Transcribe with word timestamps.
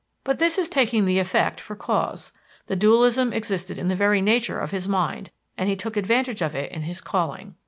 But 0.23 0.39
this 0.39 0.57
is 0.57 0.67
taking 0.67 1.05
the 1.05 1.19
effect 1.19 1.61
for 1.61 1.75
cause. 1.75 2.31
This 2.65 2.79
dualism 2.79 3.31
existed 3.31 3.77
in 3.77 3.87
the 3.87 3.95
very 3.95 4.19
nature 4.19 4.57
of 4.59 4.71
his 4.71 4.87
mind, 4.89 5.29
and 5.59 5.69
he 5.69 5.75
took 5.75 5.95
advantage 5.95 6.41
of 6.41 6.55
it 6.55 6.71
in 6.71 6.81
his 6.81 7.01
calling. 7.01 7.53